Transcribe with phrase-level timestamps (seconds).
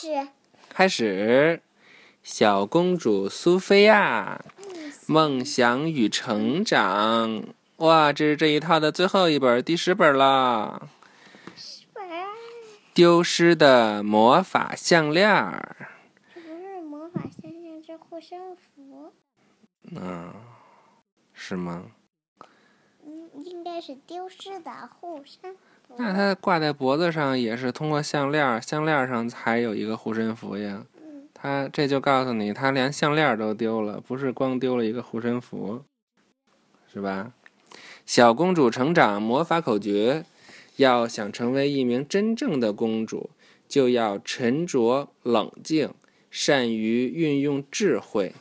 [0.00, 0.28] 始，
[0.70, 1.60] 开始。
[2.22, 4.42] 小公主苏菲亚，
[5.06, 7.42] 梦想与成长。
[7.76, 10.88] 哇，这是这一套的最后一本，第十本了。
[11.54, 12.02] 十本。
[12.94, 15.90] 丢失的魔法项链儿。
[16.34, 19.12] 这不是魔法项链，这护身符。
[19.90, 20.32] 嗯，
[21.34, 21.84] 是吗？
[23.04, 25.60] 嗯，应该是丢失的护身符。
[25.96, 30.84] 那它挂在脖子上也是通过项链，项链上才有一个护身符呀。
[31.34, 35.84] 他这就告诉你，他连项链都丢了，不是光丢了一个护身符，
[36.92, 37.32] 是吧？
[38.04, 40.24] 小公主成长魔法口诀：
[40.76, 43.30] 要想成为一名真正的公主，
[43.66, 45.94] 就要沉着冷静，
[46.30, 48.34] 善于运用智慧。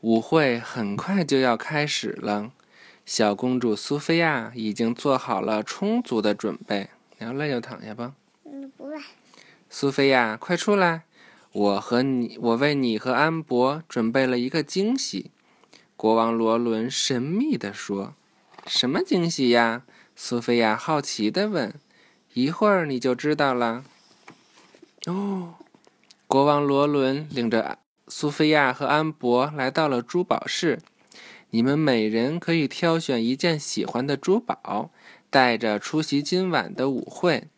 [0.00, 2.50] 舞会很快就要开始了，
[3.10, 6.90] 小公主苏菲亚已经做好了充足的准备。
[7.18, 8.12] 你要累就躺下吧。
[8.44, 9.00] 嗯，不累。
[9.68, 11.02] 苏菲亚，快出来！
[11.50, 15.32] 我和你，我为你和安博准备了一个惊喜。
[15.96, 18.14] 国王罗伦神秘地说
[18.64, 19.82] ：“什么惊喜呀？”
[20.14, 21.74] 苏菲亚好奇地问。
[22.34, 23.82] “一会儿你就知道了。”
[25.06, 25.54] 哦，
[26.28, 30.78] 国王罗伦领着苏菲亚和安博来到了珠宝室。
[31.50, 34.90] 你们每人可以挑选一件喜欢的珠宝，
[35.28, 37.48] 带着出席今晚的舞会。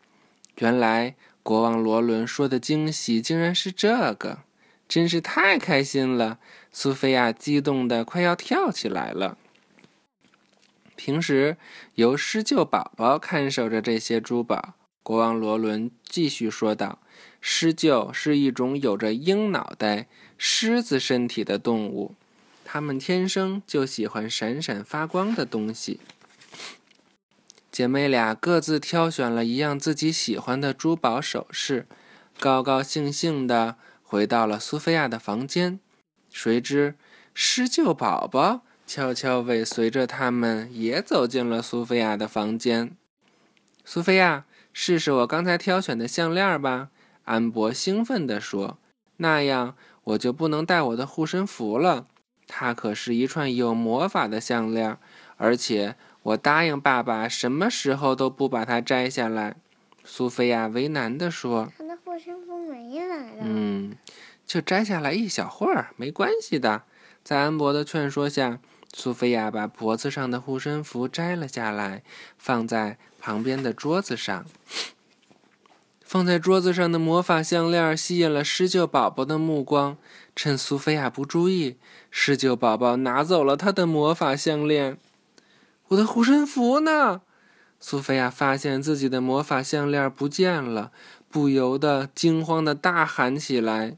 [0.57, 1.15] 原来。
[1.45, 4.43] 国王罗伦说的惊喜竟然是这个，
[4.87, 6.39] 真是太开心了！
[6.71, 9.37] 苏菲亚激动的快要跳起来了。
[10.95, 11.57] 平时
[11.95, 16.99] 由施救宝宝看守着这些珠宝，国王罗伦继续说道
[17.41, 20.07] ：“狮鹫是一种有着鹰脑袋、
[20.37, 22.15] 狮子身体的动物，
[22.73, 25.99] 它们天生就喜欢闪闪发光的东西。”
[27.71, 31.85] 姐妹俩各自挑选了一样自己喜欢的珠宝首饰，
[32.39, 35.79] 高高兴兴地回到了苏菲亚的房间。
[36.31, 36.95] 谁知
[37.35, 42.97] 施救宝宝悄悄尾随着他们，也走进了苏菲亚的房间。
[43.85, 46.89] 苏菲亚，试试我刚才挑选的项链吧，
[47.25, 48.79] 安博兴奋地说。
[49.17, 52.07] 那样我就不能戴我的护身符了，
[52.47, 54.97] 它可是一串有魔法的项链，
[55.37, 55.95] 而且。
[56.23, 59.57] 我答应爸爸，什么时候都不把它摘下来。
[60.05, 63.93] 苏菲亚为难地说：“他的护身符没来了。”嗯，
[64.47, 66.83] 就摘下来一小会儿，没关系的。
[67.25, 68.59] 在安博的劝说下，
[68.93, 72.03] 苏菲亚把脖子上的护身符摘了下来，
[72.37, 74.45] 放在旁边的桌子上。
[76.03, 79.97] 放在桌子上的魔法项链吸引了施救宝宝的目光。
[80.35, 81.77] 趁苏菲亚不注意，
[82.11, 84.97] 施救宝宝拿走了他的魔法项链。
[85.87, 87.21] 我的护身符呢？
[87.79, 90.91] 苏菲亚发现自己的魔法项链不见了，
[91.29, 93.97] 不由得惊慌的大喊起来：“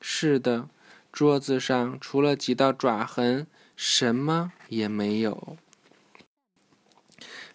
[0.00, 0.68] 是的，
[1.12, 5.56] 桌子上除了几道爪痕，什么也没有。”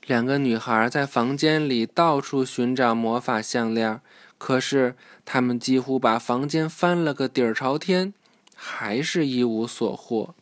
[0.07, 4.00] 两个女孩在房间里到处寻找魔法项链，
[4.38, 4.95] 可是
[5.25, 8.13] 她们几乎把房间翻了个底儿朝天，
[8.56, 10.34] 还是一无所获。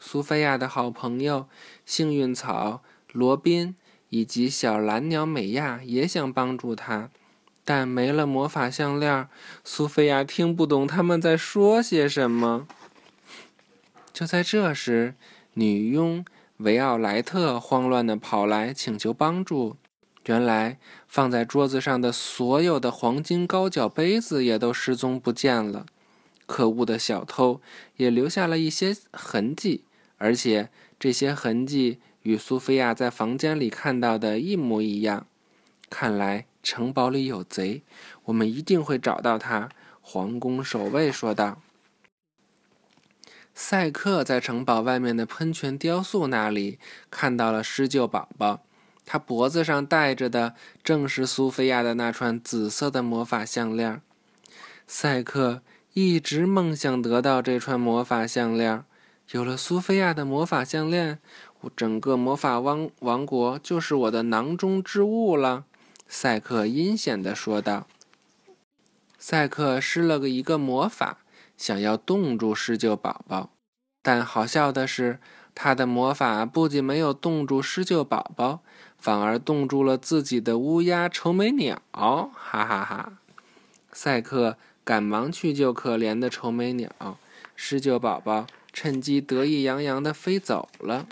[0.00, 1.46] 苏菲亚的好朋友
[1.86, 2.82] 幸运草
[3.12, 3.76] 罗宾
[4.08, 7.10] 以及小蓝鸟美亚也想帮助她，
[7.64, 9.28] 但没了魔法项链，
[9.62, 12.66] 苏菲亚听不懂他们在说些什么。
[14.12, 15.14] 就在这时，
[15.54, 16.24] 女佣
[16.58, 19.76] 维奥莱特慌乱地跑来请求帮助。
[20.26, 25.86] 原来，放在桌子上的所有的黄金高脚杯子也都失踪不见了。
[26.46, 27.60] 可恶的小偷
[27.96, 29.84] 也留下了一些痕迹。
[30.16, 35.26] 而且这些痕迹与苏菲亚在房间里看到的一模一样。
[35.88, 37.82] 看来城堡里有贼，
[38.24, 39.68] 我们一定会找到他。
[40.00, 41.62] 皇宫守卫说道。
[43.60, 46.78] 赛克在城堡外面的喷泉雕塑那里
[47.10, 48.60] 看到了施救宝宝，
[49.04, 50.54] 他脖子上戴着的
[50.84, 54.00] 正是苏菲亚的那串紫色的魔法项链。
[54.86, 55.60] 赛克
[55.92, 58.84] 一直梦想得到这串魔法项链。
[59.32, 61.18] 有了苏菲亚的魔法项链，
[61.62, 65.64] 我整个魔法王王国就是我的囊中之物了。”
[66.06, 67.88] 赛克阴险地说道。
[69.18, 71.18] 赛克施了个一个魔法，
[71.58, 73.50] 想要冻住施救宝宝，
[74.00, 75.18] 但好笑的是，
[75.54, 78.60] 他的魔法不仅没有冻住施救宝宝，
[78.96, 81.82] 反而冻住了自己的乌鸦愁眉鸟。
[81.90, 83.18] 哈哈哈！
[83.92, 87.18] 赛克赶忙去救可怜的愁眉鸟，
[87.54, 88.46] 施救宝宝。
[88.70, 91.08] 趁机得意洋洋地飞走了。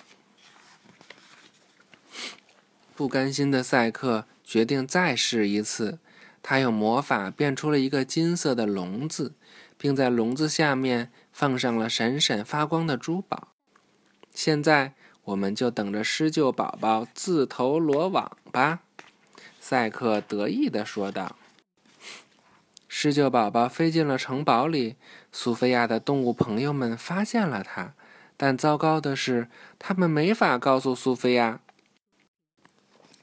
[2.94, 5.98] 不甘心的赛克决定再试一次。
[6.44, 9.34] 他用魔法变出了一个金色的笼子，
[9.78, 13.48] 并在笼子下面放上了闪闪发光的珠宝。
[14.32, 14.94] 现在，
[15.24, 18.80] 我们就等着施救宝宝自投罗网吧。”
[19.58, 21.36] 赛克得意地说道。
[22.88, 24.96] 施救宝宝飞进了城堡里，
[25.30, 27.92] 苏菲亚的动物朋友们发现了它，
[28.36, 31.60] 但糟糕的是，他们没法告诉苏菲亚。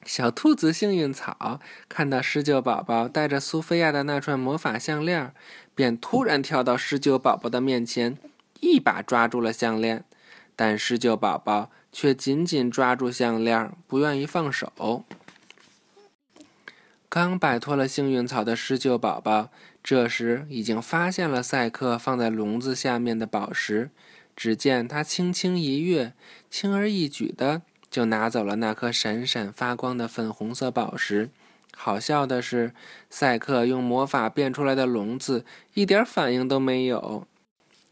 [0.05, 5.33] 小兔子幸运草看到施救宝宝带着苏菲亚的那串魔法项链，
[5.73, 8.17] 便突然跳到施救宝宝的面前，
[8.59, 10.03] 一把抓住了项链，
[10.55, 15.05] 但施救宝宝却紧紧抓住项链，不愿意放手。
[17.09, 19.50] 刚摆脱了幸运草的施救宝宝，
[19.83, 23.91] 这时已经发现了赛克放在笼子下面的宝石。
[24.35, 26.13] 只见他轻轻一跃，
[26.50, 27.61] 轻而易举的
[27.93, 31.29] 就拿走了那颗闪闪发光的粉红色宝石。
[31.77, 32.73] 好笑的是，
[33.07, 35.45] 赛克用魔法变出来的笼子
[35.75, 37.27] 一点反应都没有。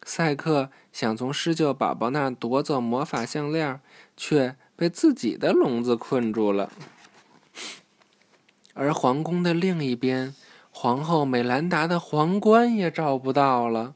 [0.04, 3.80] 赛克想从施救宝宝那儿夺走魔法项链，
[4.18, 6.72] 却被自己的笼子困住了。
[8.74, 10.34] 而皇宫的另一边，
[10.72, 13.94] 皇后美兰达的皇冠也找不到了。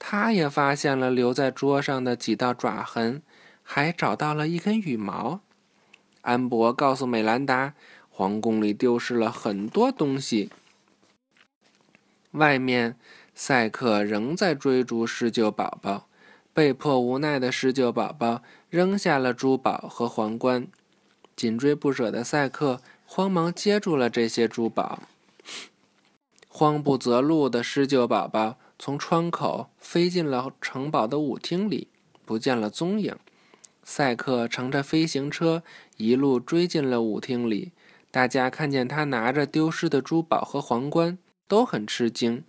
[0.00, 3.22] 她也发现了留在桌上的几道爪痕，
[3.64, 5.40] 还找到了一根羽毛。
[6.20, 7.74] 安博告诉美兰达，
[8.08, 10.50] 皇宫里丢失了很多东西。
[12.30, 12.96] 外面，
[13.34, 16.06] 赛克仍在追逐施救宝宝，
[16.52, 20.68] 被迫无奈的施救宝宝扔下了珠宝和皇冠。
[21.34, 22.80] 紧追不舍的赛克。
[23.06, 25.02] 慌忙接住了这些珠宝，
[26.48, 31.88] 慌不择路的施救宝宝从窗口飞进了城堡的舞厅里，
[32.24, 33.14] 不见了踪影。
[33.84, 35.62] 赛克乘着飞行车
[35.98, 37.72] 一路追进了舞厅里，
[38.10, 42.42] 大家看见他拿着丢失的珠宝和皇冠，都很吃惊。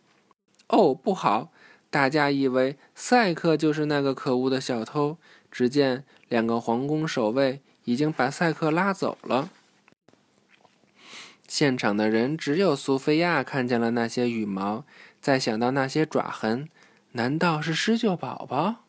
[0.69, 1.51] 哦，不好！
[1.91, 5.17] 大家以为赛克就是那个可恶的小偷。
[5.51, 9.49] 只见两个皇宫守卫已经把赛克拉走了。
[11.47, 14.83] 现场的人只有苏菲亚看见了那些羽毛，
[15.21, 16.67] 再想到那些爪痕，
[17.13, 18.84] 难道是施救宝宝？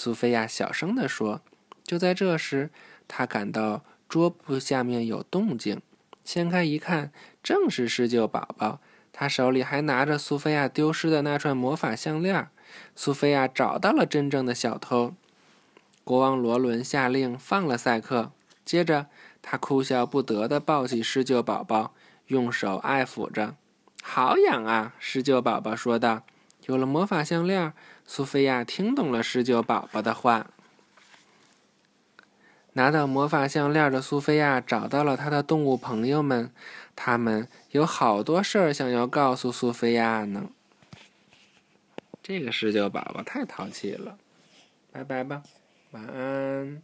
[0.00, 1.42] 苏菲亚小声地说。
[1.84, 2.70] 就在这时，
[3.06, 5.82] 她感到桌布下面有动静，
[6.24, 7.12] 掀开一看，
[7.42, 8.80] 正是施救宝宝。
[9.12, 12.48] 他手里还拿着苏菲亚丢失的那串魔法项链。
[12.96, 15.12] 苏菲亚找到了真正的小偷。
[16.02, 18.32] 国王罗伦下令放了赛克，
[18.64, 19.08] 接着。
[19.42, 21.92] 他哭笑不得地抱起施救宝宝，
[22.28, 23.54] 用手爱抚着。
[24.02, 26.22] “好痒啊！”施救宝宝说道。
[26.70, 27.72] 有了魔法项链，
[28.06, 30.46] 苏菲亚听懂了施救宝宝的话。
[32.74, 36.52] 拿到魔法项链的苏菲亚找到了她的动物朋友们，
[36.94, 40.50] 他们有好多事儿想要告诉苏菲亚呢。
[42.22, 44.16] 这个施救宝宝太淘气了。
[44.92, 45.42] 拜拜吧，
[45.90, 46.80] 晚安。